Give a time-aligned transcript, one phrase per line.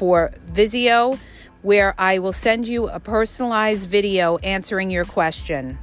[0.00, 1.18] for Wisio
[1.60, 5.78] where I will send you a personalized video answering your question.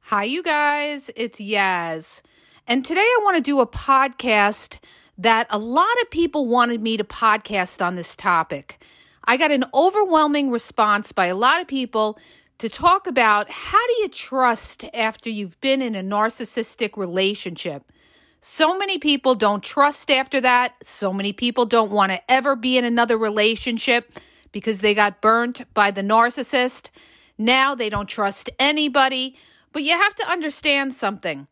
[0.00, 2.22] Hi, you guys, it's Yaz.
[2.66, 4.80] And today I want to do a podcast
[5.18, 8.82] that a lot of people wanted me to podcast on this topic.
[9.22, 12.18] I got an overwhelming response by a lot of people
[12.58, 17.84] to talk about how do you trust after you've been in a narcissistic relationship.
[18.40, 20.74] So many people don't trust after that.
[20.82, 24.12] So many people don't want to ever be in another relationship
[24.52, 26.90] because they got burnt by the narcissist.
[27.36, 29.36] Now they don't trust anybody.
[29.72, 31.46] But you have to understand something.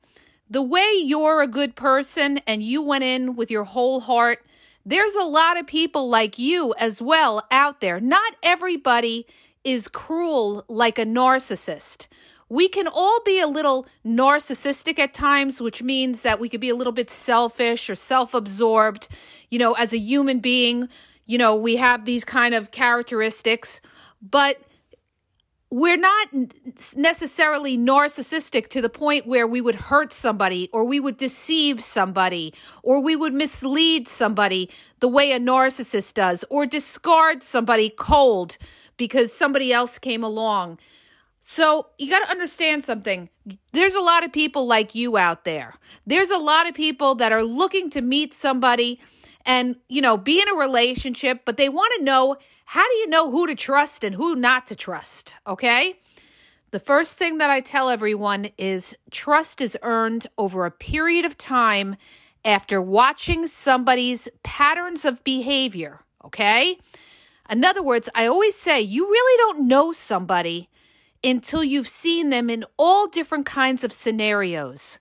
[0.49, 4.45] The way you're a good person and you went in with your whole heart,
[4.85, 8.01] there's a lot of people like you as well out there.
[8.01, 9.27] Not everybody
[9.67, 12.07] is cruel like a narcissist.
[12.49, 16.71] We can all be a little narcissistic at times, which means that we could be
[16.71, 19.09] a little bit selfish or self absorbed.
[19.51, 20.89] You know, as a human being,
[21.27, 23.81] you know, we have these kind of characteristics,
[24.23, 24.63] but
[25.69, 26.29] we're not
[26.95, 32.55] necessarily narcissistic to the point where we would hurt somebody or we would deceive somebody
[32.85, 38.57] or we would mislead somebody the way a narcissist does or discard somebody cold
[38.97, 40.79] because somebody else came along.
[41.43, 43.29] So you got to understand something.
[43.73, 45.75] There's a lot of people like you out there.
[46.07, 48.99] There's a lot of people that are looking to meet somebody
[49.45, 53.07] and, you know, be in a relationship, but they want to know how do you
[53.07, 55.37] know who to trust and who not to trust?
[55.47, 55.95] Okay.
[56.73, 61.39] The first thing that I tell everyone is trust is earned over a period of
[61.39, 61.95] time
[62.45, 66.01] after watching somebody's patterns of behavior.
[66.25, 66.77] Okay.
[67.51, 70.69] In other words, I always say you really don't know somebody
[71.23, 74.99] until you've seen them in all different kinds of scenarios.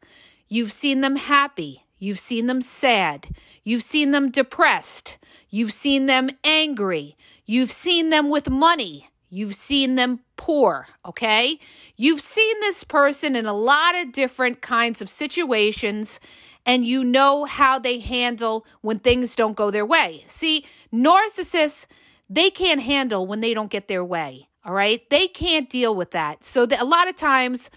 [0.47, 1.85] You've seen them happy.
[1.97, 3.27] You've seen them sad.
[3.63, 5.17] You've seen them depressed.
[5.49, 7.15] You've seen them angry.
[7.45, 9.09] You've seen them with money.
[9.29, 11.59] You've seen them poor, okay?
[11.97, 16.19] You've seen this person in a lot of different kinds of situations,
[16.65, 20.23] and you know how they handle when things don't go their way.
[20.27, 21.87] See, narcissists,
[22.29, 25.07] they can't handle when they don't get their way, all right?
[25.09, 26.43] They can't deal with that.
[26.45, 27.69] So, a lot of times,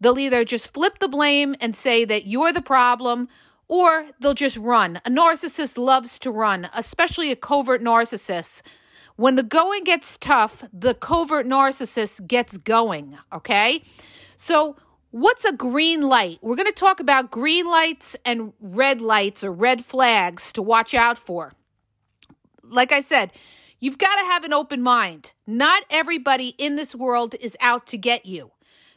[0.00, 3.28] they'll either just flip the blame and say that you're the problem
[3.68, 4.96] or they'll just run.
[5.04, 8.62] A narcissist loves to run, especially a covert narcissist.
[9.16, 13.82] When the going gets tough, the covert narcissist gets going, okay?
[14.36, 14.76] So,
[15.10, 16.38] what's a green light?
[16.40, 20.94] We're going to talk about green lights and red lights or red flags to watch
[20.94, 21.52] out for.
[22.62, 23.32] Like I said,
[23.80, 25.32] you've got to have an open mind.
[25.46, 28.52] Not everybody in this world is out to get you.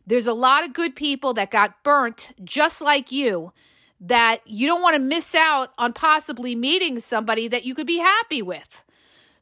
[0.05, 3.53] There's a lot of good people that got burnt just like you
[4.01, 7.99] that you don't want to miss out on possibly meeting somebody that you could be
[7.99, 8.83] happy with.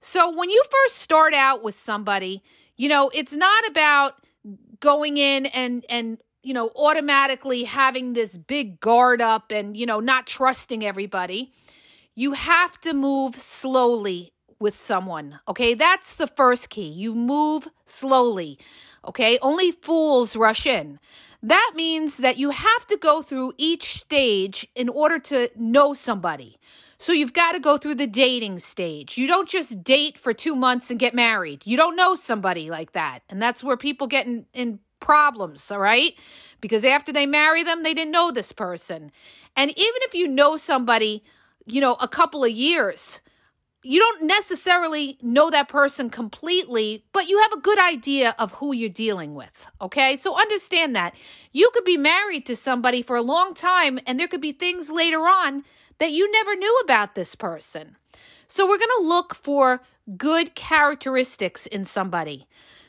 [0.01, 2.43] So when you first start out with somebody,
[2.75, 4.15] you know, it's not about
[4.79, 9.99] going in and and you know, automatically having this big guard up and you know,
[9.99, 11.51] not trusting everybody.
[12.15, 15.39] You have to move slowly with someone.
[15.47, 15.73] Okay?
[15.73, 16.87] That's the first key.
[16.87, 18.59] You move slowly.
[19.05, 19.39] Okay?
[19.41, 20.99] Only fools rush in.
[21.41, 26.59] That means that you have to go through each stage in order to know somebody.
[26.97, 29.17] So you've got to go through the dating stage.
[29.17, 31.65] You don't just date for two months and get married.
[31.65, 33.19] You don't know somebody like that.
[33.29, 36.13] And that's where people get in, in problems, all right?
[36.59, 39.13] Because after they marry them, they didn't know this person.
[39.55, 41.23] And even if you know somebody,
[41.65, 43.21] you know, a couple of years,
[43.83, 48.73] you don't necessarily know that person completely, but you have a good idea of who
[48.73, 49.67] you're dealing with.
[49.81, 50.15] Okay.
[50.15, 51.15] So understand that
[51.51, 54.91] you could be married to somebody for a long time, and there could be things
[54.91, 55.63] later on
[55.99, 57.95] that you never knew about this person.
[58.47, 59.81] So we're going to look for
[60.17, 62.47] good characteristics in somebody.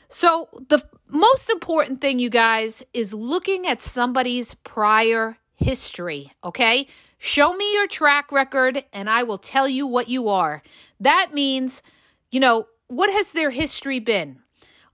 [0.09, 6.31] So the most important thing, you guys, is looking at somebody's prior history.
[6.43, 6.87] Okay.
[7.17, 10.61] Show me your track record and I will tell you what you are.
[10.99, 11.83] That means,
[12.31, 14.39] you know, what has their history been?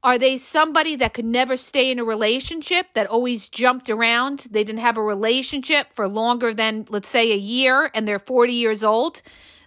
[0.04, 4.48] Are they somebody that could never stay in a relationship, that always jumped around?
[4.52, 8.54] They didn't have a relationship for longer than, let's say, a year and they're 40
[8.54, 9.22] years old?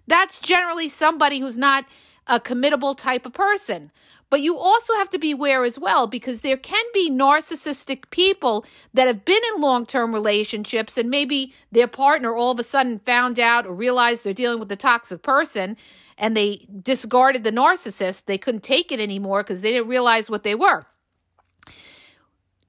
[0.07, 1.85] That's generally somebody who's not
[2.27, 3.91] a committable type of person.
[4.31, 8.65] But you also have to be aware as well because there can be narcissistic people
[8.95, 13.01] that have been in long term relationships and maybe their partner all of a sudden
[13.01, 15.77] found out or realized they're dealing with a toxic person
[16.17, 18.27] and they discarded the narcissist.
[18.27, 20.87] They couldn't take it anymore because they didn't realize what they were.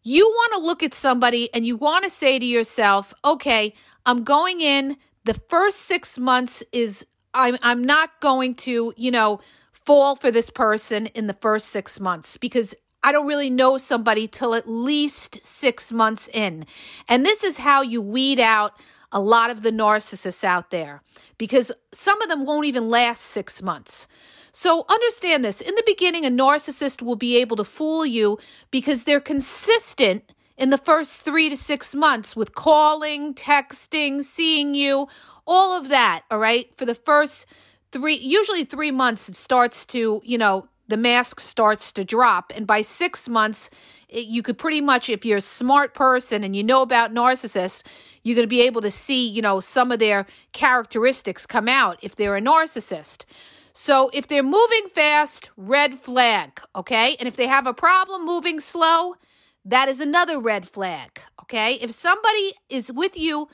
[0.04, 3.76] You want to look at somebody and you want to say to yourself, okay,
[4.06, 4.98] I'm going in.
[5.26, 7.06] The first six months is
[7.36, 9.40] I'm I'm not going to, you know,
[9.86, 14.28] fall for this person in the first six months because I don't really know somebody
[14.28, 16.66] till at least six months in.
[17.08, 18.80] And this is how you weed out
[19.12, 21.02] a lot of the narcissists out there
[21.38, 24.08] because some of them won't even last six months.
[24.52, 28.38] So understand this in the beginning, a narcissist will be able to fool you
[28.70, 35.08] because they're consistent in the first three to six months with calling, texting, seeing you,
[35.48, 36.24] all of that.
[36.30, 36.74] All right.
[36.78, 37.48] For the first
[37.92, 42.52] three, usually three months, it starts to, you know, the mask starts to drop.
[42.56, 43.70] And by six months,
[44.10, 47.84] it, you could pretty much, if you're a smart person and you know about narcissists,
[48.24, 51.98] you're going to be able to see, you know, some of their characteristics come out
[52.02, 53.26] if they're a narcissist.
[53.74, 57.16] So if they're moving fast, red flag, okay?
[57.20, 59.16] And if they have a problem moving slow,
[59.64, 61.76] that is another red flag, okay?
[61.76, 63.48] If somebody is with you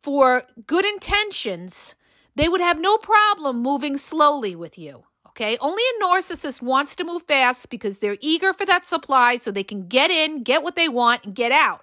[0.00, 1.96] for good intentions,
[2.36, 5.04] they would have no problem moving slowly with you.
[5.28, 5.56] Okay.
[5.60, 9.64] Only a narcissist wants to move fast because they're eager for that supply so they
[9.64, 11.82] can get in, get what they want, and get out.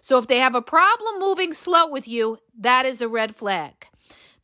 [0.00, 3.86] So if they have a problem moving slow with you, that is a red flag.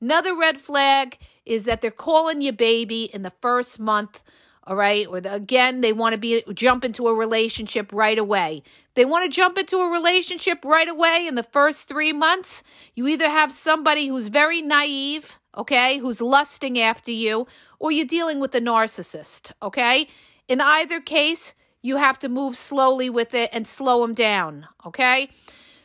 [0.00, 1.16] Another red flag
[1.46, 4.22] is that they're calling you baby in the first month
[4.64, 8.62] all right or the, again they want to be jump into a relationship right away
[8.94, 12.62] they want to jump into a relationship right away in the first 3 months
[12.94, 17.46] you either have somebody who's very naive okay, who's lusting after you,
[17.78, 20.06] or you're dealing with a narcissist, okay?
[20.48, 25.28] In either case, you have to move slowly with it and slow them down, okay?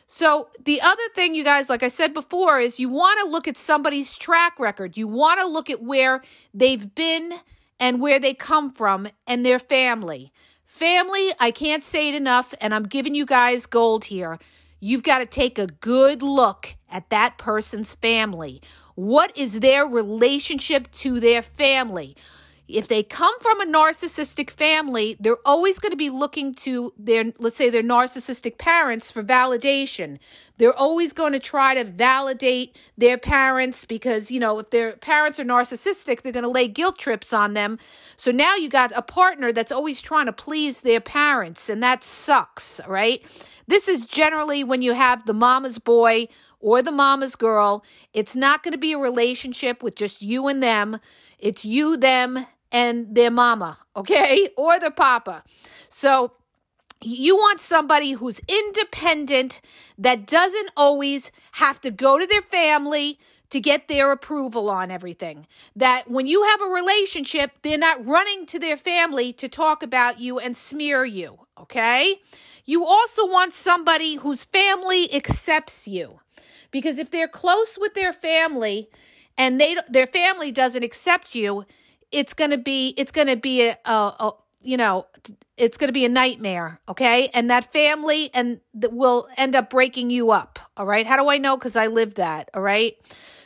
[0.06, 3.46] So, the other thing, you guys, like I said before, is you want to look
[3.46, 4.96] at somebody's track record.
[4.96, 6.22] You want to look at where
[6.54, 7.34] they've been
[7.78, 10.32] and where they come from and their family.
[10.64, 14.38] Family, I can't say it enough, and I'm giving you guys gold here.
[14.80, 18.62] You've got to take a good look at that person's family.
[18.98, 22.16] What is their relationship to their family?
[22.68, 27.24] If they come from a narcissistic family, they're always going to be looking to their,
[27.38, 30.18] let's say, their narcissistic parents for validation.
[30.58, 35.40] They're always going to try to validate their parents because, you know, if their parents
[35.40, 37.78] are narcissistic, they're going to lay guilt trips on them.
[38.16, 42.04] So now you got a partner that's always trying to please their parents, and that
[42.04, 43.24] sucks, right?
[43.66, 46.28] This is generally when you have the mama's boy
[46.60, 47.84] or the mama's girl.
[48.12, 51.00] It's not going to be a relationship with just you and them.
[51.38, 54.48] It's you, them, and their mama, okay?
[54.56, 55.42] Or the papa.
[55.88, 56.32] So
[57.02, 59.60] you want somebody who's independent,
[59.98, 63.18] that doesn't always have to go to their family
[63.50, 65.46] to get their approval on everything.
[65.74, 70.20] That when you have a relationship, they're not running to their family to talk about
[70.20, 72.16] you and smear you, okay?
[72.64, 76.20] You also want somebody whose family accepts you.
[76.70, 78.88] Because if they're close with their family
[79.38, 81.64] and they their family doesn't accept you,
[82.12, 85.06] it's going to be it's going to be a, a, a you know
[85.56, 89.70] it's going to be a nightmare okay and that family and that will end up
[89.70, 92.94] breaking you up all right how do i know because i lived that all right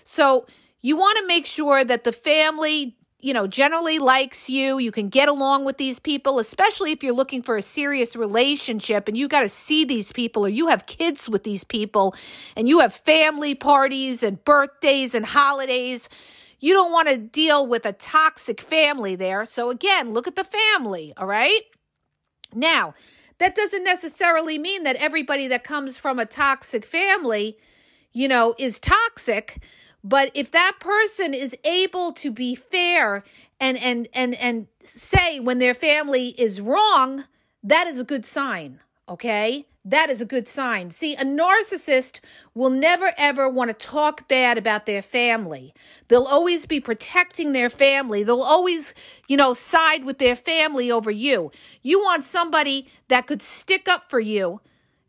[0.04, 0.46] so
[0.80, 4.78] you want to make sure that the family you know, generally likes you.
[4.78, 9.06] You can get along with these people, especially if you're looking for a serious relationship
[9.06, 12.16] and you got to see these people or you have kids with these people
[12.56, 16.08] and you have family parties and birthdays and holidays.
[16.62, 19.44] You don't want to deal with a toxic family there.
[19.44, 21.60] So, again, look at the family, all right?
[22.54, 22.94] Now,
[23.38, 27.58] that doesn't necessarily mean that everybody that comes from a toxic family,
[28.14, 29.60] you know, is toxic
[30.04, 33.22] but if that person is able to be fair
[33.60, 37.24] and and and and say when their family is wrong,
[37.62, 39.66] that is a good sign, okay?
[39.84, 40.92] That is a good sign.
[40.92, 42.20] See, a narcissist
[42.54, 45.74] will never ever want to talk bad about their family.
[46.06, 48.22] They'll always be protecting their family.
[48.22, 48.94] They'll always,
[49.26, 51.50] you know, side with their family over you.
[51.82, 54.60] You want somebody that could stick up for you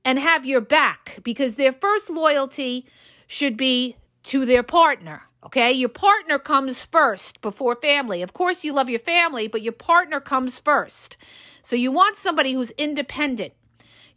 [0.04, 2.88] and have your back because their first loyalty
[3.28, 5.24] should be to their partner.
[5.46, 8.22] Okay, your partner comes first before family.
[8.22, 11.18] Of course, you love your family, but your partner comes first.
[11.62, 13.54] So you want somebody who's independent.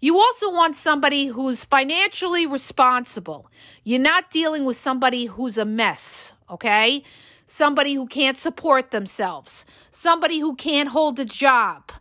[0.01, 3.51] You also want somebody who's financially responsible.
[3.83, 7.03] You're not dealing with somebody who's a mess, okay?
[7.47, 11.93] Somebody who can't support themselves, somebody who can't hold a job,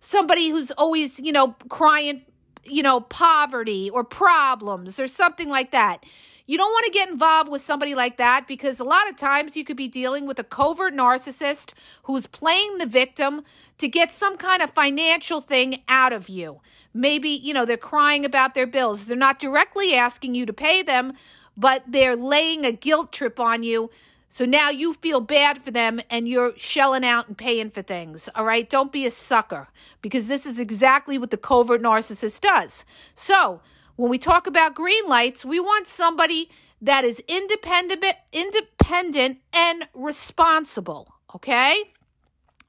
[0.00, 2.22] somebody who's always, you know, crying,
[2.64, 6.04] you know, poverty or problems or something like that.
[6.46, 9.56] You don't want to get involved with somebody like that because a lot of times
[9.56, 11.72] you could be dealing with a covert narcissist
[12.02, 13.42] who's playing the victim
[13.78, 16.60] to get some kind of financial thing out of you.
[16.92, 19.06] Maybe, you know, they're crying about their bills.
[19.06, 21.14] They're not directly asking you to pay them,
[21.56, 23.90] but they're laying a guilt trip on you.
[24.28, 28.28] So now you feel bad for them and you're shelling out and paying for things.
[28.34, 28.68] All right.
[28.68, 29.68] Don't be a sucker
[30.02, 32.84] because this is exactly what the covert narcissist does.
[33.14, 33.62] So,
[33.96, 36.50] when we talk about green lights, we want somebody
[36.82, 41.14] that is independent, independent and responsible.
[41.34, 41.84] Okay.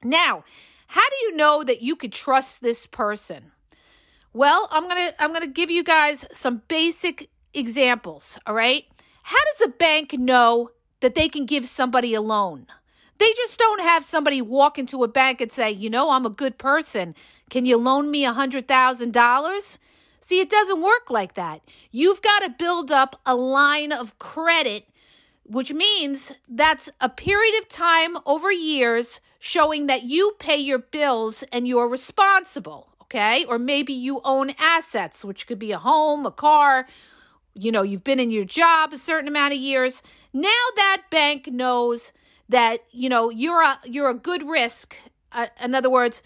[0.02, 0.44] Now,
[0.88, 3.52] how do you know that you could trust this person?
[4.32, 8.38] Well, I'm gonna I'm gonna give you guys some basic examples.
[8.46, 8.84] All right.
[9.22, 12.66] How does a bank know that they can give somebody a loan?
[13.18, 16.30] They just don't have somebody walk into a bank and say, you know, I'm a
[16.30, 17.14] good person.
[17.48, 19.78] Can you loan me a hundred thousand dollars?
[20.20, 21.62] See, it doesn't work like that.
[21.90, 24.88] You've got to build up a line of credit,
[25.44, 31.44] which means that's a period of time over years showing that you pay your bills
[31.52, 33.44] and you're responsible, okay?
[33.44, 36.86] Or maybe you own assets, which could be a home, a car,
[37.56, 40.02] you know, you've been in your job a certain amount of years.
[40.32, 42.12] Now that bank knows
[42.48, 44.96] that, you know, you're a you're a good risk.
[45.32, 46.22] Uh, in other words,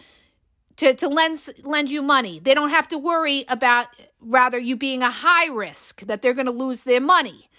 [0.80, 2.38] to, to lend, lend you money.
[2.38, 6.46] They don't have to worry about rather you being a high risk that they're going
[6.46, 7.50] to lose their money.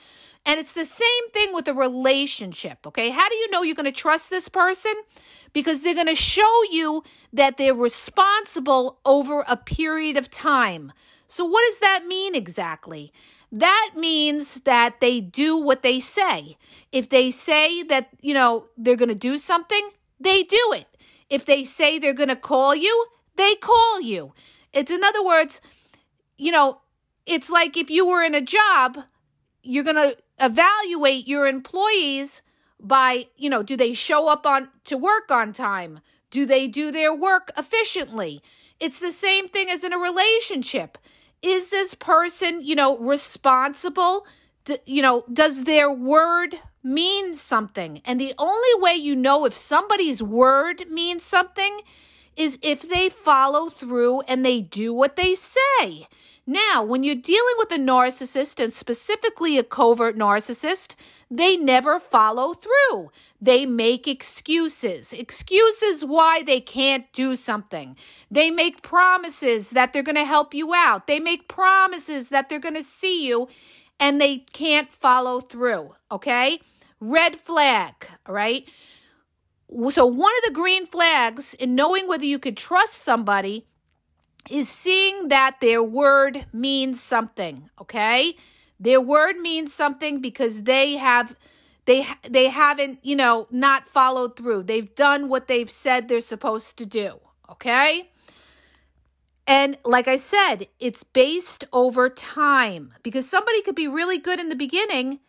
[0.43, 3.11] And it's the same thing with a relationship, okay?
[3.11, 4.93] How do you know you're going to trust this person?
[5.53, 10.91] Because they're going to show you that they're responsible over a period of time.
[11.27, 13.13] So, what does that mean exactly?
[13.51, 16.57] That means that they do what they say.
[16.91, 20.87] If they say that, you know, they're going to do something, they do it.
[21.31, 23.05] If they say they're going to call you,
[23.37, 24.33] they call you.
[24.73, 25.61] It's in other words,
[26.37, 26.81] you know,
[27.25, 28.97] it's like if you were in a job,
[29.63, 32.41] you're going to evaluate your employees
[32.79, 36.01] by, you know, do they show up on to work on time?
[36.31, 38.41] Do they do their work efficiently?
[38.79, 40.97] It's the same thing as in a relationship.
[41.41, 44.25] Is this person, you know, responsible?
[44.65, 48.01] Do, you know, does their word means something.
[48.05, 51.81] And the only way you know if somebody's word means something
[52.35, 56.07] is if they follow through and they do what they say.
[56.47, 60.95] Now, when you're dealing with a narcissist and specifically a covert narcissist,
[61.29, 63.11] they never follow through.
[63.39, 65.13] They make excuses.
[65.13, 67.95] Excuses why they can't do something.
[68.31, 71.05] They make promises that they're going to help you out.
[71.05, 73.47] They make promises that they're going to see you
[74.01, 75.95] and they can't follow through.
[76.11, 76.59] Okay?
[76.99, 77.93] Red flag,
[78.27, 78.67] all right?
[79.89, 83.65] So, one of the green flags in knowing whether you could trust somebody
[84.49, 88.35] is seeing that their word means something, okay?
[88.79, 91.35] Their word means something because they have
[91.85, 94.63] they they haven't, you know, not followed through.
[94.63, 98.10] They've done what they've said they're supposed to do, okay?
[99.51, 104.47] And like I said, it's based over time because somebody could be really good in
[104.47, 105.19] the beginning,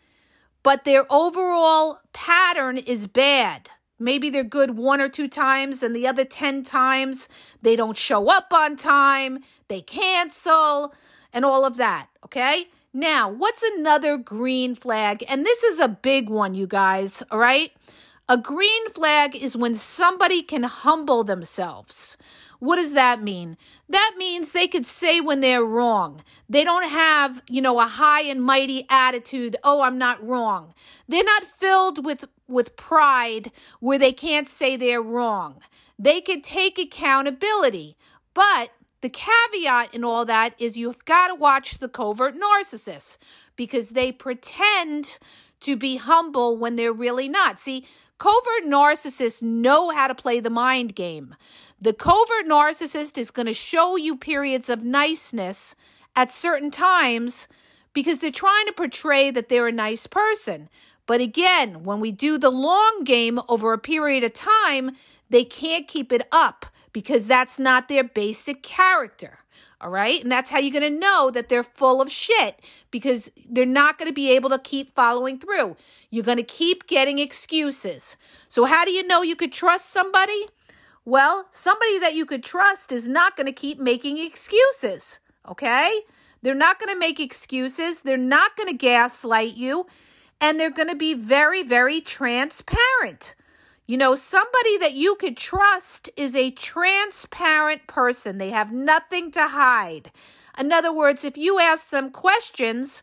[0.62, 3.70] but their overall pattern is bad.
[3.98, 7.28] Maybe they're good one or two times, and the other 10 times
[7.62, 10.94] they don't show up on time, they cancel,
[11.32, 12.06] and all of that.
[12.24, 12.68] Okay.
[12.94, 15.24] Now, what's another green flag?
[15.26, 17.24] And this is a big one, you guys.
[17.32, 17.72] All right.
[18.32, 22.16] A green flag is when somebody can humble themselves.
[22.60, 23.58] What does that mean?
[23.90, 26.22] That means they could say when they're wrong.
[26.48, 30.72] They don't have, you know, a high and mighty attitude, oh, I'm not wrong.
[31.06, 35.60] They're not filled with with pride where they can't say they're wrong.
[35.98, 37.98] They could take accountability.
[38.32, 38.70] But
[39.02, 43.18] the caveat in all that is you've got to watch the covert narcissists
[43.56, 45.18] because they pretend
[45.62, 47.58] to be humble when they're really not.
[47.58, 47.86] See,
[48.18, 51.34] covert narcissists know how to play the mind game.
[51.80, 55.74] The covert narcissist is going to show you periods of niceness
[56.14, 57.48] at certain times
[57.92, 60.68] because they're trying to portray that they're a nice person.
[61.06, 64.92] But again, when we do the long game over a period of time,
[65.30, 69.40] they can't keep it up because that's not their basic character.
[69.82, 70.22] All right.
[70.22, 72.60] And that's how you're going to know that they're full of shit
[72.92, 75.76] because they're not going to be able to keep following through.
[76.08, 78.16] You're going to keep getting excuses.
[78.48, 80.46] So, how do you know you could trust somebody?
[81.04, 85.98] Well, somebody that you could trust is not going to keep making excuses, okay?
[86.42, 88.02] They're not going to make excuses.
[88.02, 89.86] They're not going to gaslight you.
[90.40, 93.34] And they're going to be very, very transparent.
[93.86, 98.38] You know, somebody that you could trust is a transparent person.
[98.38, 100.12] They have nothing to hide.
[100.58, 103.02] In other words, if you ask them questions,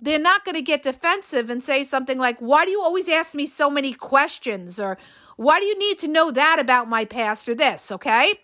[0.00, 3.34] they're not going to get defensive and say something like, Why do you always ask
[3.34, 4.78] me so many questions?
[4.78, 4.98] Or
[5.36, 7.90] why do you need to know that about my past or this?
[7.90, 8.34] Okay.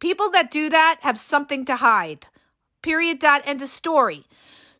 [0.00, 2.26] People that do that have something to hide.
[2.82, 3.18] Period.
[3.18, 3.42] Dot.
[3.44, 4.24] End of story.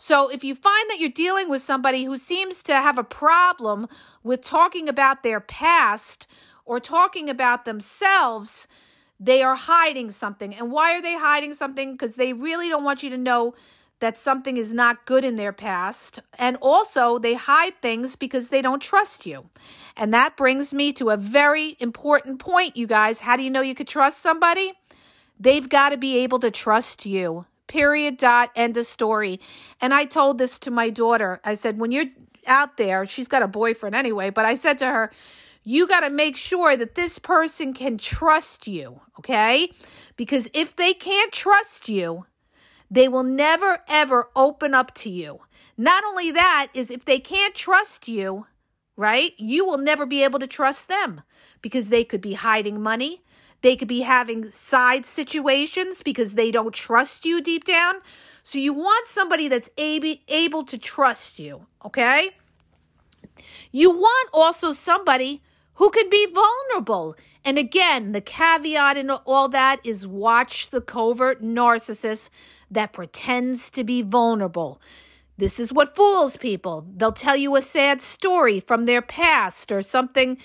[0.05, 3.89] So if you find that you're dealing with somebody who seems to have a problem
[4.23, 6.27] with talking about their past
[6.67, 8.69] or talking about themselves,
[9.19, 10.55] they are hiding something.
[10.55, 11.93] And why are they hiding something?
[11.93, 13.55] Because they really don't want you to know
[14.01, 16.21] that something is not good in their past.
[16.39, 19.49] And also, they hide things because they don't trust you.
[19.97, 23.21] And that brings me to a very important point, you guys.
[23.21, 24.75] How do you know you could trust somebody?
[25.41, 27.47] They've got to be able to trust you.
[27.67, 28.17] Period.
[28.17, 28.51] Dot.
[28.57, 29.41] End of story.
[29.81, 31.41] And I told this to my daughter.
[31.45, 32.07] I said, when you're
[32.47, 35.11] out there, she's got a boyfriend anyway, but I said to her,
[35.63, 39.71] you got to make sure that this person can trust you, okay?
[40.17, 42.27] Because if they can't trust you,
[42.91, 45.41] they will never ever open up to you.
[45.77, 48.47] Not only that is if they can't trust you,
[48.97, 49.33] right?
[49.39, 51.23] You will never be able to trust them
[51.63, 53.23] because they could be hiding money.
[53.65, 57.95] They could be having side situations because they don't trust you deep down.
[58.43, 62.33] So you want somebody that's able, able to trust you, okay?
[63.73, 65.43] You want also somebody
[65.77, 67.17] who can be vulnerable.
[67.43, 72.29] And again, the caveat in all that is watch the covert narcissist
[72.71, 74.79] that pretends to be vulnerable.
[75.39, 76.87] This is what fools people.
[76.95, 80.37] They'll tell you a sad story from their past or something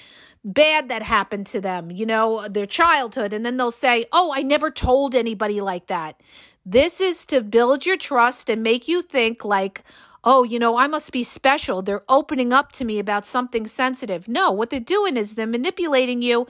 [0.43, 4.41] bad that happened to them, you know, their childhood, and then they'll say, Oh, I
[4.41, 6.21] never told anybody like that.
[6.65, 9.83] This is to build your trust and make you think, like,
[10.23, 11.81] oh, you know, I must be special.
[11.81, 14.27] They're opening up to me about something sensitive.
[14.27, 16.47] No, what they're doing is they're manipulating you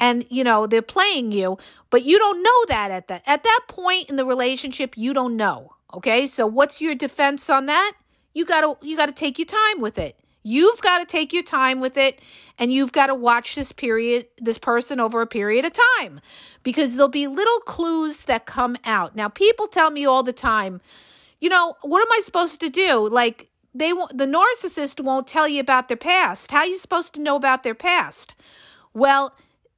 [0.00, 1.58] and you know, they're playing you,
[1.90, 5.36] but you don't know that at that at that point in the relationship, you don't
[5.36, 5.74] know.
[5.94, 6.26] Okay?
[6.26, 7.92] So what's your defense on that?
[8.34, 10.18] You got to you got to take your time with it.
[10.42, 12.20] You've got to take your time with it
[12.58, 16.20] and you've got to watch this period, this person over a period of time
[16.62, 19.14] because there'll be little clues that come out.
[19.14, 20.80] Now, people tell me all the time,
[21.40, 23.08] you know, what am I supposed to do?
[23.08, 26.50] Like, they the narcissist won't tell you about their past.
[26.50, 28.34] How are you supposed to know about their past?
[28.92, 29.34] Well,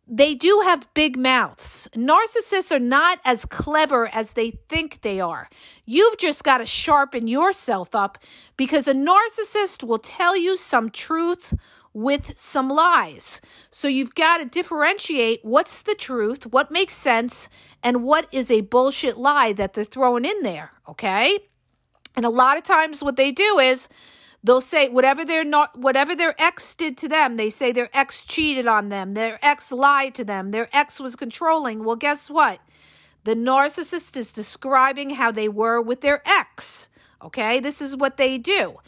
[0.07, 1.89] they do have big mouths.
[1.95, 5.49] Narcissists are not as clever as they think they are.
[5.87, 8.19] You've just got to sharpen yourself up
[8.57, 11.55] because a narcissist will tell you some truth
[11.95, 13.41] with some lies.
[13.71, 17.49] So you've got to differentiate what's the truth, what makes sense,
[17.83, 21.39] and what is a bullshit lie that they're throwing in there, okay?
[22.17, 23.89] And a lot of times what they do is
[24.45, 28.67] they'll say whatever their whatever their ex did to them, they say their ex cheated
[28.67, 31.83] on them, their ex lied to them, their ex was controlling.
[31.83, 32.61] Well, guess what?
[33.25, 36.91] The narcissist is describing how they were with their ex.
[37.23, 37.59] Okay?
[37.59, 38.79] This is what they do.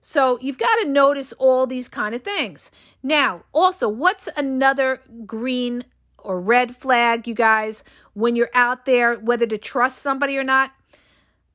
[0.00, 2.70] So you've got to notice all these kind of things.
[3.02, 5.84] Now, also, what's another green
[6.18, 10.72] or red flag, you guys, when you're out there, whether to trust somebody or not?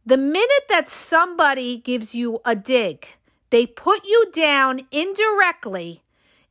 [0.05, 3.07] The minute that somebody gives you a dig,
[3.51, 6.01] they put you down indirectly,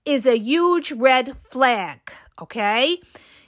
[0.04, 1.98] is a huge red flag,
[2.40, 3.00] okay?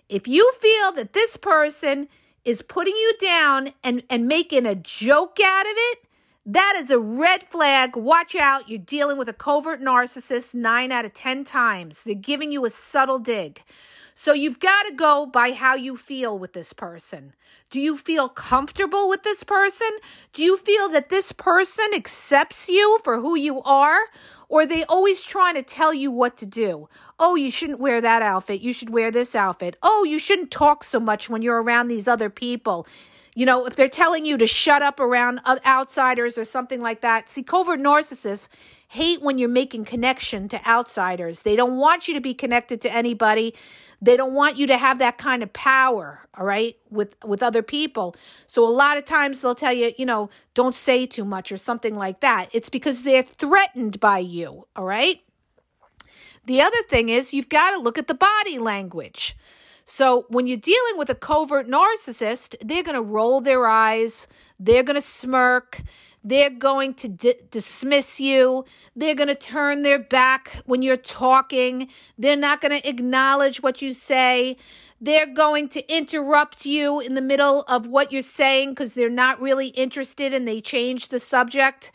[0.08, 2.08] If you feel that this person
[2.44, 5.98] is putting you down and, and making a joke out of it,
[6.44, 7.96] that is a red flag.
[7.96, 8.68] Watch out.
[8.68, 12.02] You're dealing with a covert narcissist nine out of 10 times.
[12.02, 13.62] They're giving you a subtle dig.
[14.14, 17.34] So you've got to go by how you feel with this person.
[17.70, 19.88] Do you feel comfortable with this person?
[20.32, 24.00] Do you feel that this person accepts you for who you are?
[24.48, 26.88] Or are they always trying to tell you what to do?
[27.18, 28.60] Oh, you shouldn't wear that outfit.
[28.60, 29.78] You should wear this outfit.
[29.82, 32.86] Oh, you shouldn't talk so much when you're around these other people.
[33.34, 37.30] You know, if they're telling you to shut up around outsiders or something like that.
[37.30, 38.48] See, covert narcissists
[38.88, 41.42] hate when you're making connection to outsiders.
[41.42, 43.54] They don't want you to be connected to anybody.
[44.02, 47.62] They don't want you to have that kind of power, all right, with with other
[47.62, 48.14] people.
[48.46, 51.56] So a lot of times they'll tell you, you know, don't say too much or
[51.56, 52.50] something like that.
[52.52, 55.20] It's because they're threatened by you, all right?
[56.44, 59.36] The other thing is you've got to look at the body language.
[59.94, 64.26] So when you're dealing with a covert narcissist, they're going to roll their eyes,
[64.58, 65.82] they're going to smirk,
[66.24, 68.64] They're going to dismiss you.
[68.96, 71.88] They're going to turn their back when you're talking.
[72.16, 74.56] They're not going to acknowledge what you say.
[74.98, 79.42] They're going to interrupt you in the middle of what you're saying because they're not
[79.42, 81.92] really interested and they change the subject.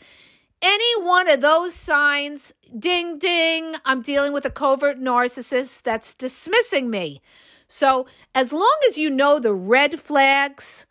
[0.60, 6.90] Any one of those signs, ding, ding, I'm dealing with a covert narcissist that's dismissing
[6.90, 7.22] me.
[7.68, 10.86] So, as long as you know the red flags,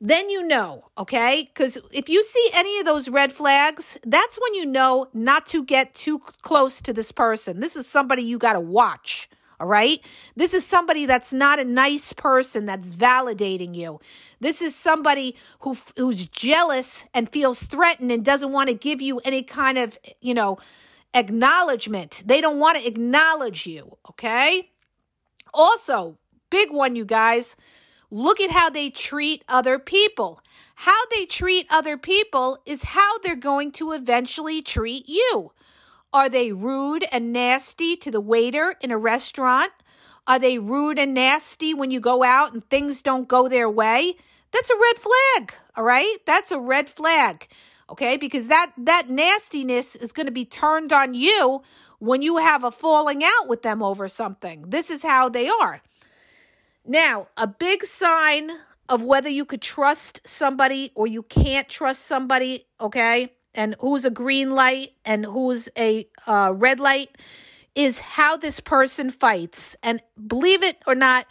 [0.00, 1.44] then you know, okay?
[1.44, 5.64] Because if you see any of those red flags, that's when you know not to
[5.64, 7.60] get too close to this person.
[7.60, 9.28] This is somebody you got to watch.
[9.60, 10.00] All right.
[10.34, 14.00] This is somebody that's not a nice person that's validating you.
[14.40, 19.18] This is somebody who who's jealous and feels threatened and doesn't want to give you
[19.20, 20.58] any kind of, you know,
[21.14, 22.24] acknowledgement.
[22.26, 23.96] They don't want to acknowledge you.
[24.10, 24.70] Okay.
[25.54, 26.18] Also,
[26.50, 27.56] big one, you guys.
[28.10, 30.40] Look at how they treat other people.
[30.74, 35.52] How they treat other people is how they're going to eventually treat you.
[36.12, 39.72] Are they rude and nasty to the waiter in a restaurant?
[40.26, 44.16] Are they rude and nasty when you go out and things don't go their way?
[44.52, 46.16] That's a red flag, all right?
[46.26, 47.48] That's a red flag.
[47.90, 48.16] Okay?
[48.16, 51.62] Because that that nastiness is going to be turned on you
[51.98, 54.64] when you have a falling out with them over something.
[54.68, 55.82] This is how they are.
[56.86, 58.50] Now, a big sign
[58.88, 63.30] of whether you could trust somebody or you can't trust somebody, okay?
[63.54, 67.16] and who's a green light and who's a uh, red light
[67.74, 69.76] is how this person fights.
[69.82, 71.26] And believe it or not,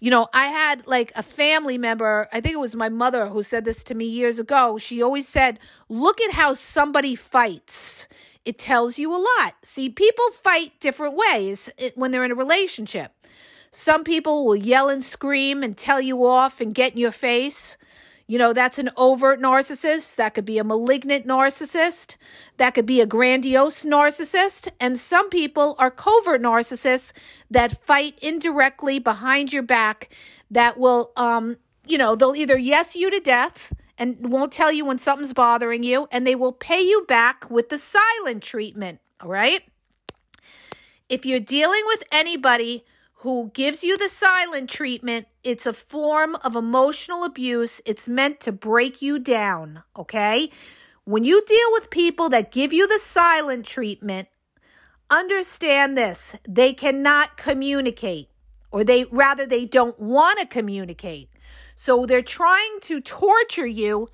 [0.00, 3.42] you know, I had like a family member, I think it was my mother who
[3.42, 4.78] said this to me years ago.
[4.78, 5.58] She always said,
[5.88, 8.08] Look at how somebody fights.
[8.44, 9.54] It tells you a lot.
[9.62, 13.12] See, people fight different ways eh, when they're in a relationship.
[13.70, 17.76] Some people will yell and scream and tell you off and get in your face.
[18.28, 20.16] You know, that's an overt narcissist.
[20.16, 22.16] That could be a malignant narcissist.
[22.58, 24.68] That could be a grandiose narcissist.
[24.78, 27.12] And some people are covert narcissists
[27.50, 30.14] that fight indirectly behind your back
[30.50, 34.84] that will, um, you know, they'll either yes you to death and won't tell you
[34.84, 39.00] when something's bothering you, and they will pay you back with the silent treatment.
[39.20, 39.62] All right.
[41.08, 42.84] If you're dealing with anybody
[43.22, 47.80] who gives you the silent treatment, it's a form of emotional abuse.
[47.84, 50.50] It's meant to break you down, okay?
[51.04, 54.28] When you deal with people that give you the silent treatment,
[55.10, 58.28] understand this they cannot communicate,
[58.70, 61.28] or they rather, they don't want to communicate.
[61.74, 64.08] So they're trying to torture you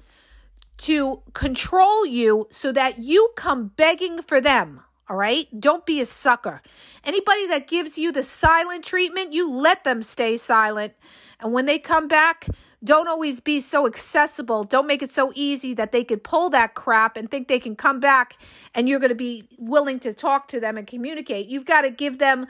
[0.78, 4.80] to control you so that you come begging for them.
[5.06, 5.48] All right.
[5.60, 6.62] Don't be a sucker.
[7.04, 10.94] Anybody that gives you the silent treatment, you let them stay silent.
[11.40, 12.46] And when they come back,
[12.82, 14.64] don't always be so accessible.
[14.64, 17.76] Don't make it so easy that they could pull that crap and think they can
[17.76, 18.38] come back
[18.74, 21.48] and you're going to be willing to talk to them and communicate.
[21.48, 22.46] You've got to give them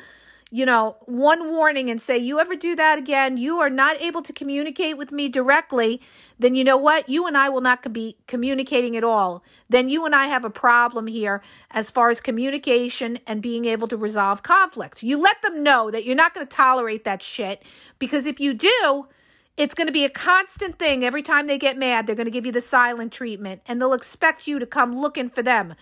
[0.54, 4.22] you know, one warning and say, you ever do that again, you are not able
[4.22, 6.00] to communicate with me directly,
[6.38, 7.08] then you know what?
[7.08, 9.42] You and I will not be communicating at all.
[9.68, 13.88] Then you and I have a problem here as far as communication and being able
[13.88, 15.02] to resolve conflict.
[15.02, 17.64] You let them know that you're not going to tolerate that shit
[17.98, 19.08] because if you do,
[19.56, 21.04] it's going to be a constant thing.
[21.04, 23.92] Every time they get mad, they're going to give you the silent treatment and they'll
[23.92, 25.74] expect you to come looking for them.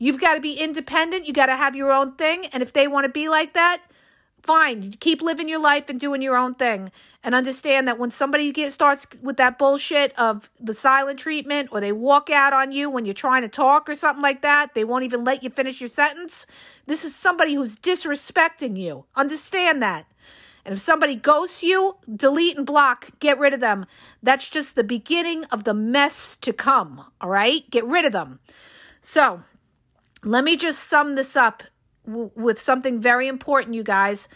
[0.00, 1.28] You've got to be independent.
[1.28, 2.46] You got to have your own thing.
[2.46, 3.82] And if they want to be like that,
[4.46, 4.92] fine.
[5.00, 6.90] Keep living your life and doing your own thing.
[7.22, 11.80] And understand that when somebody get, starts with that bullshit of the silent treatment or
[11.80, 14.84] they walk out on you when you're trying to talk or something like that, they
[14.84, 16.46] won't even let you finish your sentence.
[16.86, 19.04] This is somebody who's disrespecting you.
[19.16, 20.06] Understand that.
[20.64, 23.86] And if somebody ghosts you, delete and block, get rid of them.
[24.22, 27.04] That's just the beginning of the mess to come.
[27.20, 27.68] All right?
[27.70, 28.40] Get rid of them.
[29.00, 29.42] So,
[30.24, 31.62] let me just sum this up
[32.06, 34.28] with something very important, you guys.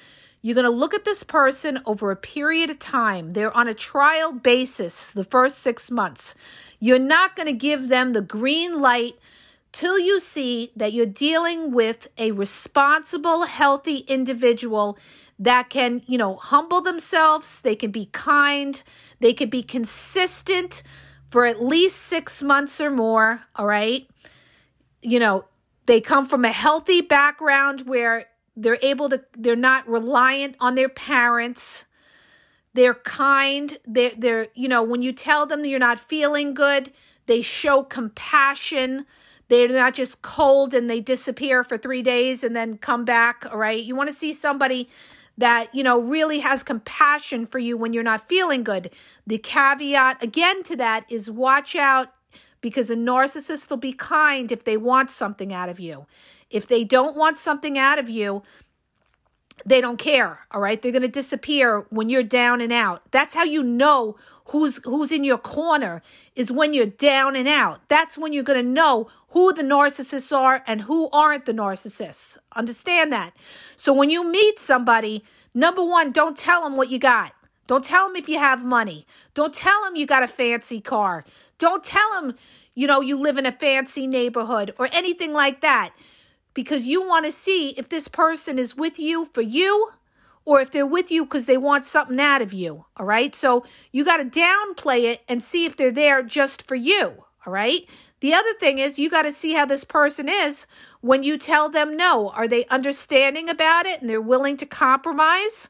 [0.42, 3.33] You're going to look at this person over a period of time.
[3.33, 6.35] They're on a trial basis the first six months.
[6.78, 9.18] You're not going to give them the green light
[9.72, 14.98] till you see that you're dealing with a responsible, healthy individual
[15.38, 17.61] that can, you know, humble themselves.
[17.61, 18.83] They can be kind.
[19.20, 20.83] They can be consistent
[21.30, 23.42] for at least six months or more.
[23.56, 24.09] All right.
[25.02, 25.44] You know,
[25.86, 30.88] they come from a healthy background where they're able to, they're not reliant on their
[30.88, 31.86] parents.
[32.74, 33.78] They're kind.
[33.86, 36.92] They're, they're, you know, when you tell them you're not feeling good,
[37.26, 39.06] they show compassion.
[39.48, 43.46] They're not just cold and they disappear for three days and then come back.
[43.50, 43.82] All right.
[43.82, 44.88] You want to see somebody
[45.38, 48.90] that, you know, really has compassion for you when you're not feeling good.
[49.26, 52.12] The caveat again to that is watch out
[52.60, 56.06] because a narcissist will be kind if they want something out of you.
[56.50, 58.42] If they don't want something out of you,
[59.64, 60.80] they don't care all right?
[60.80, 63.02] They're going to disappear when you're down and out.
[63.10, 66.02] That's how you know who's who's in your corner
[66.34, 67.80] is when you're down and out.
[67.88, 72.36] That's when you're going to know who the narcissists are and who aren't the narcissists.
[72.56, 73.32] Understand that?
[73.76, 77.32] So when you meet somebody number 1 don't tell them what you got.
[77.66, 79.06] Don't tell them if you have money.
[79.34, 81.24] Don't tell them you got a fancy car
[81.60, 82.34] don't tell them
[82.74, 85.92] you know you live in a fancy neighborhood or anything like that
[86.54, 89.92] because you want to see if this person is with you for you
[90.44, 92.84] or if they're with you because they want something out of you.
[92.96, 93.34] All right.
[93.34, 97.24] So you got to downplay it and see if they're there just for you.
[97.46, 97.88] All right.
[98.20, 100.66] The other thing is you got to see how this person is
[101.00, 102.30] when you tell them no.
[102.30, 105.68] Are they understanding about it and they're willing to compromise?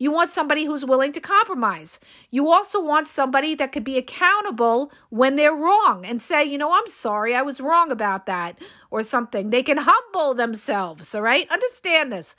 [0.00, 2.00] You want somebody who's willing to compromise.
[2.30, 6.72] You also want somebody that could be accountable when they're wrong and say, you know,
[6.72, 8.58] I'm sorry, I was wrong about that
[8.90, 9.50] or something.
[9.50, 11.46] They can humble themselves, all right?
[11.50, 12.34] Understand this.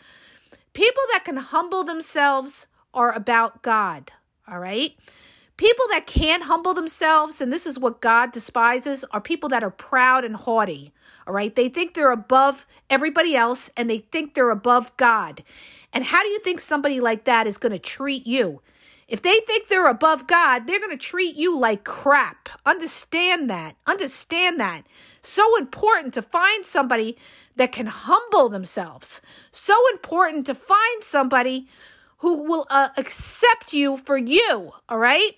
[0.74, 4.12] People that can humble themselves are about God,
[4.48, 4.96] all right?
[5.62, 9.70] People that can't humble themselves, and this is what God despises, are people that are
[9.70, 10.92] proud and haughty.
[11.28, 11.56] All right.
[11.56, 15.44] They think they're above everybody else and they think they're above God.
[15.94, 18.64] And how do you think somebody like that is going to treat you?
[19.08, 22.50] If they think they're above God, they're going to treat you like crap.
[22.66, 23.76] Understand that.
[23.86, 24.88] Understand that.
[25.22, 27.20] So important to find somebody
[27.56, 29.22] that can humble themselves.
[29.52, 31.68] So important to find somebody
[32.18, 34.72] who will uh, accept you for you.
[34.90, 35.34] All right.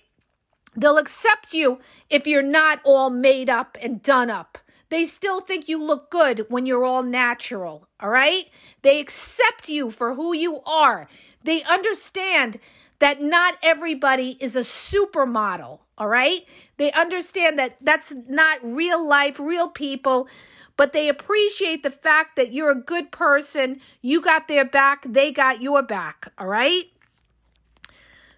[0.76, 4.58] They'll accept you if you're not all made up and done up.
[4.90, 8.48] They still think you look good when you're all natural, all right?
[8.82, 11.08] They accept you for who you are.
[11.42, 12.58] They understand
[12.98, 16.42] that not everybody is a supermodel, all right?
[16.76, 20.28] They understand that that's not real life, real people,
[20.76, 23.80] but they appreciate the fact that you're a good person.
[24.00, 26.84] You got their back, they got your back, all right?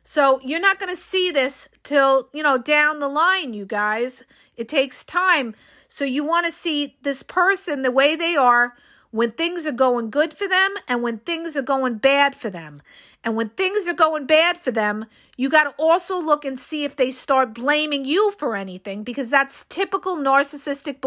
[0.09, 4.23] So you're not going to see this till, you know, down the line, you guys.
[4.57, 5.53] It takes time.
[5.89, 8.75] So you want to see this person the way they are
[9.11, 12.83] when things are going good for them and when things are going bad for them.
[13.25, 16.85] And when things are going bad for them, you got to also look and see
[16.85, 21.01] if they start blaming you for anything because that's typical narcissistic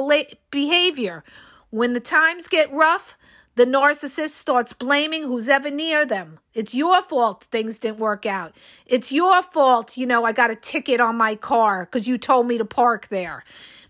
[0.51, 1.23] behavior.
[1.69, 3.15] When the times get rough,
[3.59, 6.39] the narcissist starts blaming who's ever near them.
[6.53, 8.55] It's your fault things didn't work out.
[8.85, 12.47] It's your fault, you know, I got a ticket on my car because you told
[12.47, 13.43] me to park there.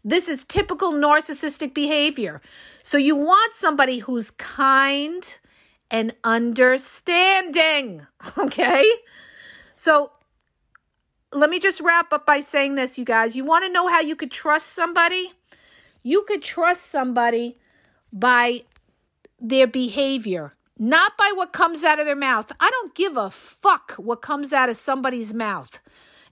[0.04, 2.42] This is typical narcissistic behavior.
[2.82, 5.24] So you want somebody who's kind
[5.92, 8.08] and understanding.
[8.40, 8.92] Okay?
[9.76, 10.12] So
[11.32, 13.36] let me just wrap up by saying this, you guys.
[13.36, 15.34] You want to know how you could trust somebody?
[16.02, 17.60] You could trust somebody
[18.12, 18.64] by
[19.42, 22.52] their behavior, not by what comes out of their mouth.
[22.60, 25.80] I don't give a fuck what comes out of somebody's mouth.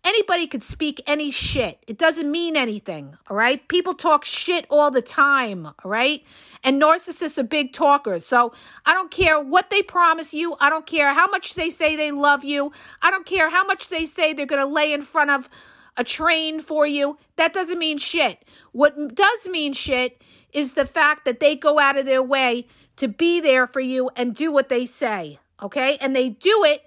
[0.04, 1.84] Anybody could speak any shit.
[1.88, 3.68] It doesn't mean anything, all right?
[3.68, 6.24] People talk shit all the time, all right?
[6.64, 8.26] And narcissists are big talkers.
[8.26, 8.54] So
[8.86, 10.56] I don't care what they promise you.
[10.60, 12.72] I don't care how much they say they love you.
[13.02, 15.50] I don't care how much they say they're going to lay in front of
[15.98, 17.18] a train for you.
[17.36, 18.46] That doesn't mean shit.
[18.72, 20.22] What does mean shit
[20.54, 24.10] is the fact that they go out of their way to be there for you
[24.16, 25.98] and do what they say, okay?
[26.00, 26.84] And they do it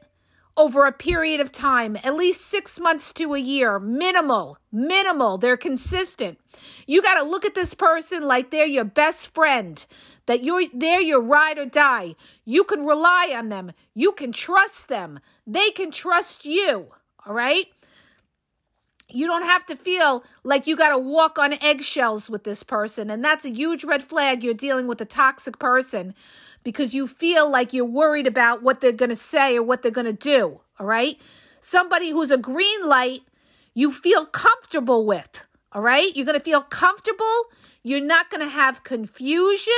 [0.57, 5.39] over a period of time, at least six months to a year, minimal, minimal.
[5.39, 6.39] They're consistent.
[6.87, 9.85] You got to look at this person like they're your best friend,
[10.27, 12.15] that you're they're your ride or die.
[12.45, 13.73] You can rely on them.
[13.95, 15.21] You can trust them.
[15.47, 16.89] They can trust you.
[17.27, 17.67] All right.
[19.13, 23.11] You don't have to feel like you got to walk on eggshells with this person.
[23.11, 24.43] And that's a huge red flag.
[24.43, 26.15] You're dealing with a toxic person
[26.65, 29.91] because you feel like you're worried about what they're going to say or what they're
[29.91, 30.61] going to do.
[30.79, 31.19] All right.
[31.61, 33.21] Somebody who's a green light,
[33.75, 35.47] you feel comfortable with.
[35.73, 36.15] All right.
[36.15, 37.45] You're going to feel comfortable.
[37.83, 39.73] You're not going to have confusion.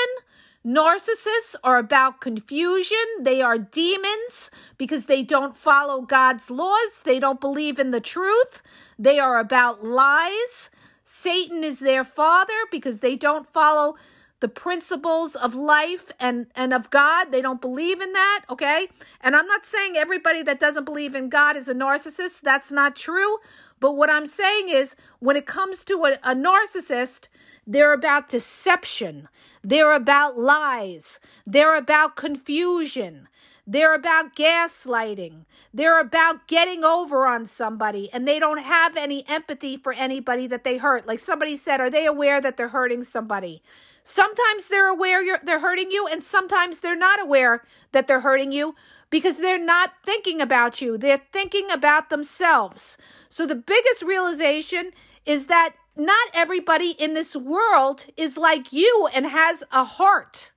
[0.64, 2.96] Narcissists are about confusion.
[3.20, 4.48] They are demons
[4.78, 7.02] because they don't follow God's laws.
[7.04, 8.62] They don't believe in the truth.
[8.96, 10.70] They are about lies.
[11.02, 13.96] Satan is their father because they don't follow
[14.42, 17.30] the principles of life and and of God.
[17.30, 18.88] They don't believe in that, okay?
[19.20, 22.40] And I'm not saying everybody that doesn't believe in God is a narcissist.
[22.42, 23.38] That's not true.
[23.78, 27.28] But what I'm saying is when it comes to a, a narcissist,
[27.66, 29.28] they're about deception.
[29.62, 31.20] They're about lies.
[31.46, 33.28] They're about confusion.
[33.64, 35.44] They're about gaslighting.
[35.72, 40.64] They're about getting over on somebody and they don't have any empathy for anybody that
[40.64, 41.06] they hurt.
[41.06, 43.62] Like somebody said, are they aware that they're hurting somebody?
[44.04, 47.62] Sometimes they're aware they're hurting you and sometimes they're not aware
[47.92, 48.74] that they're hurting you
[49.10, 50.98] because they're not thinking about you.
[50.98, 52.98] They're thinking about themselves.
[53.28, 54.90] So the biggest realization
[55.24, 60.52] is that not everybody in this world is like you and has a heart.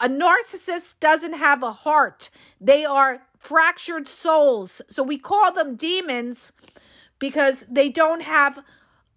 [0.00, 2.30] A narcissist doesn't have a heart.
[2.60, 4.82] They are fractured souls.
[4.88, 6.52] So we call them demons
[7.18, 8.64] because they don't have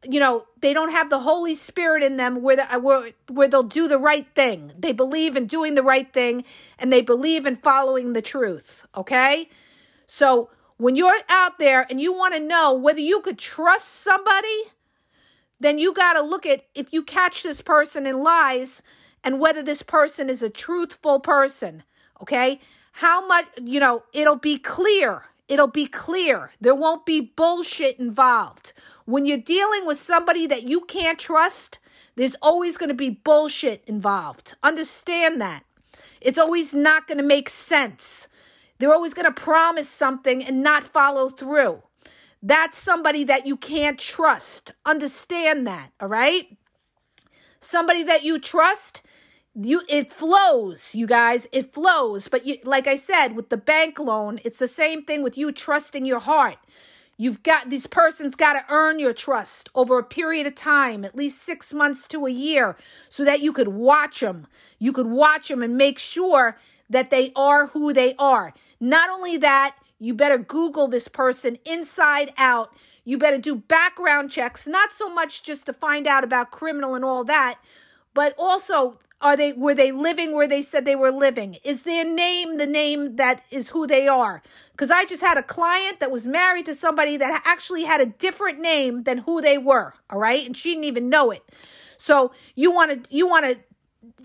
[0.10, 3.64] you know they don't have the holy spirit in them where, the, where where they'll
[3.64, 6.44] do the right thing they believe in doing the right thing
[6.78, 9.50] and they believe in following the truth okay
[10.06, 14.64] so when you're out there and you want to know whether you could trust somebody
[15.64, 18.84] then you got to look at if you catch this person in lies
[19.24, 21.84] and whether this person is a truthful person.
[22.22, 22.60] Okay.
[22.92, 25.24] How much, you know, it'll be clear.
[25.48, 26.52] It'll be clear.
[26.62, 28.74] There won't be bullshit involved.
[29.06, 31.80] When you're dealing with somebody that you can't trust,
[32.16, 34.56] there's always going to be bullshit involved.
[34.64, 35.64] Understand that.
[36.22, 38.28] It's always not going to make sense.
[38.80, 41.84] They're always going to promise something and not follow through.
[42.42, 44.74] That's somebody that you can't trust.
[44.86, 46.58] Understand that, all right?
[47.60, 49.02] Somebody that you trust
[49.56, 51.48] you it flows you guys.
[51.52, 52.28] It flows.
[52.28, 55.52] But you like i said with the bank loan it's the same thing with you
[55.52, 56.58] trusting your heart.
[57.16, 61.16] You've got this person's got to earn your trust over a period of time at
[61.16, 62.76] least 6 months to a year
[63.08, 64.48] so that you could watch them
[64.80, 66.58] you could watch them and make sure
[66.90, 68.54] that they are who they are.
[68.80, 72.76] Not only that you better google this person inside out.
[73.06, 77.06] You better do background checks not so much just to find out about criminal and
[77.06, 77.60] all that
[78.14, 81.58] but also are they were they living where they said they were living?
[81.64, 84.44] Is their name the name that is who they are?
[84.72, 88.06] Because I just had a client that was married to somebody that actually had a
[88.06, 89.94] different name than who they were.
[90.10, 91.42] All right, and she didn't even know it.
[91.98, 93.58] So you want to you want to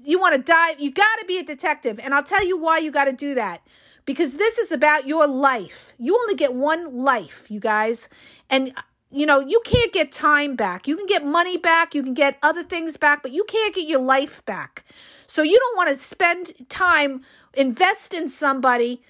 [0.02, 0.80] you want to dive.
[0.80, 3.34] You got to be a detective, and I'll tell you why you got to do
[3.34, 3.62] that.
[4.04, 5.92] Because this is about your life.
[5.98, 8.08] You only get one life, you guys.
[8.48, 8.72] And
[9.10, 10.86] you know, you can't get time back.
[10.86, 13.88] You can get money back, you can get other things back, but you can't get
[13.88, 14.84] your life back.
[15.26, 17.22] So you don't want to spend time,
[17.54, 19.02] invest in somebody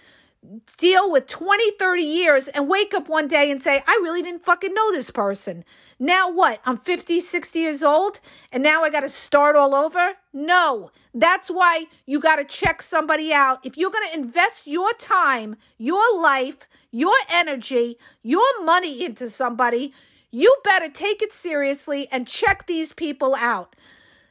[0.78, 4.44] deal with 20, 30 years and wake up one day and say, I really didn't
[4.44, 5.64] fucking know this person.
[5.98, 6.60] Now what?
[6.64, 8.20] I'm 50, 60 years old
[8.52, 10.14] and now I got to start all over?
[10.32, 10.90] No.
[11.12, 13.64] That's why you got to check somebody out.
[13.64, 19.92] If you're going to invest your time, your life, your energy, your money into somebody,
[20.30, 23.74] you better take it seriously and check these people out.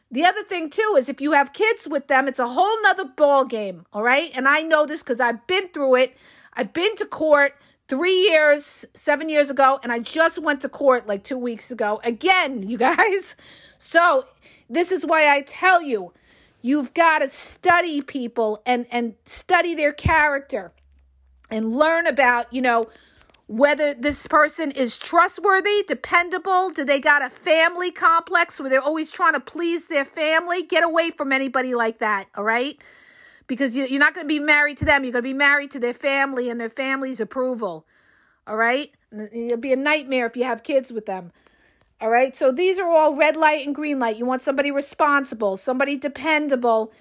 [0.10, 3.06] The other thing too is if you have kids with them, it's a whole nother
[3.06, 3.86] ball game.
[3.92, 4.32] All right.
[4.34, 6.18] And I know this because I've been through it.
[6.54, 7.56] I've been to court
[7.88, 12.00] three years, seven years ago, and I just went to court like two weeks ago.
[12.04, 13.36] Again, you guys.
[13.78, 14.26] So
[14.70, 16.14] this is why I tell you,
[16.62, 20.72] you've got to study people and and study their character
[21.50, 22.90] and learn about, you know,
[23.48, 29.12] whether this person is trustworthy, dependable, do they got a family complex where they're always
[29.12, 30.64] trying to please their family?
[30.64, 32.78] Get away from anybody like that, all right?
[33.48, 35.06] Because you're not going to be married to them.
[35.06, 37.86] You're going to be married to their family and their family's approval,
[38.46, 38.92] all right?
[39.14, 41.32] It'll be a nightmare if you have kids with them.
[42.00, 44.18] All right, so these are all red light and green light.
[44.18, 46.92] You want somebody responsible, somebody dependable,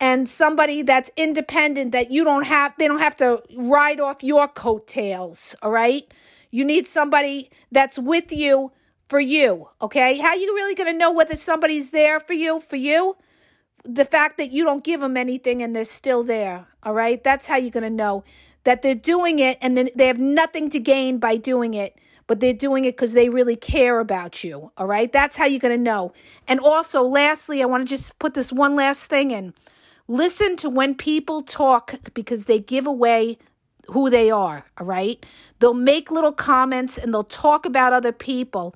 [0.00, 4.48] and somebody that's independent that you don't have they don't have to ride off your
[4.48, 6.12] coattails all right?
[6.50, 8.72] You need somebody that's with you
[9.08, 10.18] for you okay?
[10.18, 13.16] How you really going to know whether somebody's there for you for you?
[13.84, 17.22] The fact that you don't give them anything and they're still there all right?
[17.22, 18.24] That's how you're going to know
[18.64, 22.40] that they're doing it and then they have nothing to gain by doing it but
[22.40, 25.10] they're doing it because they really care about you all right?
[25.10, 26.12] That's how you're going to know.
[26.46, 29.54] And also lastly i want to just put this one last thing in
[30.08, 33.38] Listen to when people talk because they give away
[33.88, 35.24] who they are, all right?
[35.58, 38.74] They'll make little comments and they'll talk about other people,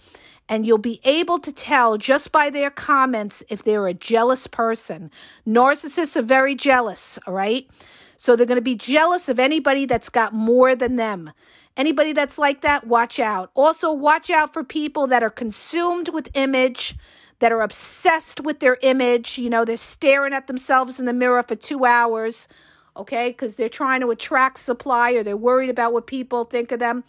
[0.49, 5.11] and you'll be able to tell just by their comments if they're a jealous person.
[5.47, 7.69] Narcissists are very jealous, all right?
[8.17, 11.33] So they're going to be jealous of anybody that's got more than them.
[11.77, 13.51] Anybody that's like that, watch out.
[13.55, 16.97] Also, watch out for people that are consumed with image
[17.41, 19.37] that are obsessed with their image.
[19.39, 22.49] You know, they're staring at themselves in the mirror for two hours,
[22.97, 26.79] okay, because they're trying to attract supply or they're worried about what people think of
[26.79, 27.03] them.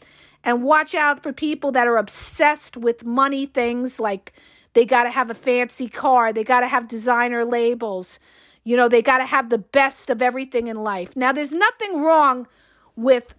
[0.43, 4.33] And watch out for people that are obsessed with money things like
[4.73, 8.19] they got to have a fancy car, they got to have designer labels.
[8.63, 11.15] You know, they got to have the best of everything in life.
[11.15, 12.47] Now, there's nothing wrong
[12.95, 13.35] with,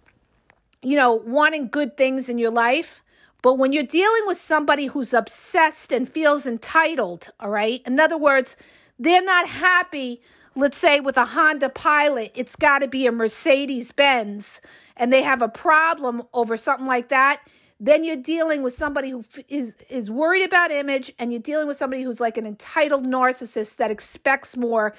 [0.81, 3.01] you know, wanting good things in your life.
[3.43, 8.17] But when you're dealing with somebody who's obsessed and feels entitled, all right, in other
[8.17, 8.57] words,
[8.97, 10.21] they're not happy,
[10.55, 14.61] let's say with a Honda Pilot, it's got to be a Mercedes Benz,
[14.95, 17.41] and they have a problem over something like that
[17.79, 21.75] then you're dealing with somebody who is is worried about image and you're dealing with
[21.75, 24.93] somebody who's like an entitled narcissist that expects more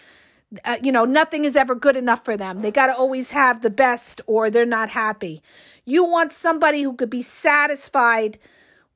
[0.65, 2.61] uh, you know nothing is ever good enough for them.
[2.61, 5.43] They got to always have the best or they're not happy.
[5.85, 8.39] You want somebody who could be satisfied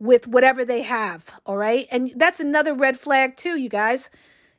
[0.01, 1.87] with whatever they have all right?
[1.91, 4.11] And that's another red flag too you guys.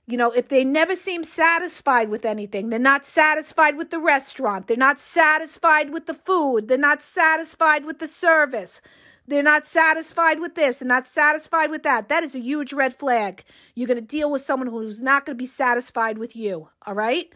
[0.07, 4.67] You know, if they never seem satisfied with anything, they're not satisfied with the restaurant,
[4.67, 8.81] they're not satisfied with the food, they're not satisfied with the service,
[9.29, 12.09] they're not satisfied with this, they're not satisfied with that.
[12.09, 13.43] That is a huge red flag.
[13.75, 16.69] You're going to deal with someone who's not going to be satisfied with you.
[16.85, 17.31] All right.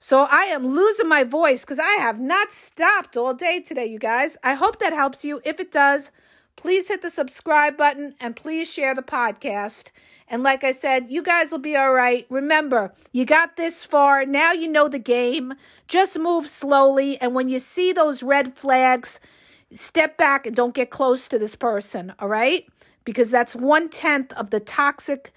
[0.00, 3.98] So I am losing my voice because I have not stopped all day today, you
[3.98, 4.36] guys.
[4.44, 5.40] I hope that helps you.
[5.44, 6.12] If it does,
[6.54, 9.90] please hit the subscribe button and please share the podcast.
[10.28, 12.26] And like I said, you guys will be all right.
[12.30, 14.24] Remember, you got this far.
[14.24, 15.54] Now you know the game.
[15.88, 17.20] Just move slowly.
[17.20, 19.18] And when you see those red flags,
[19.72, 22.66] step back and don't get close to this person, all right?
[23.04, 25.32] Because that's one tenth of the toxic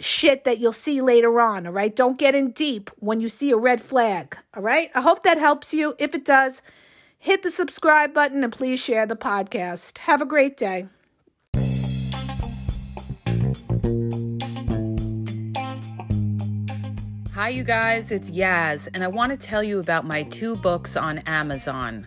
[0.00, 1.94] shit that you'll see later on, all right?
[1.94, 4.90] Don't get in deep when you see a red flag, all right?
[4.94, 5.94] I hope that helps you.
[5.98, 6.62] If it does,
[7.18, 9.98] hit the subscribe button and please share the podcast.
[9.98, 10.86] Have a great day.
[17.34, 20.94] Hi, you guys, it's Yaz, and I want to tell you about my two books
[20.94, 22.06] on Amazon.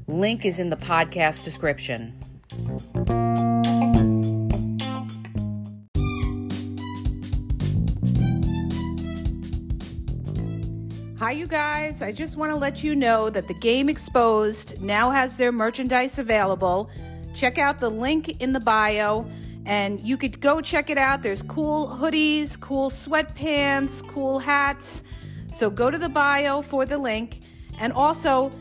[0.11, 2.13] Link is in the podcast description.
[11.17, 12.01] Hi, you guys.
[12.01, 16.19] I just want to let you know that the Game Exposed now has their merchandise
[16.19, 16.89] available.
[17.33, 19.25] Check out the link in the bio
[19.65, 21.23] and you could go check it out.
[21.23, 25.03] There's cool hoodies, cool sweatpants, cool hats.
[25.53, 27.39] So go to the bio for the link.
[27.79, 28.51] And also,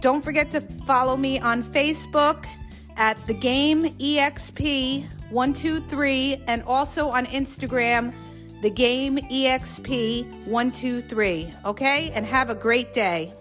[0.00, 2.44] don't forget to follow me on Facebook
[2.96, 8.12] at the game exp123 and also on Instagram
[8.62, 12.10] the game exp123 okay?
[12.10, 13.32] And have a great day